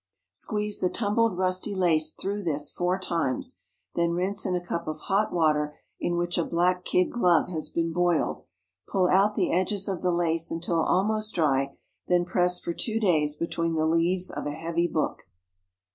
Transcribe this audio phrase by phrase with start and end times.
[0.33, 3.59] Squeeze the tumbled rusty lace through this four times,
[3.93, 7.69] then rinse in a cup of hot water in which a black kid glove has
[7.69, 8.41] been boiled.
[8.87, 11.77] Pull out the edges of the lace until almost dry;
[12.07, 15.27] then press for two days between the leaves of a heavy book.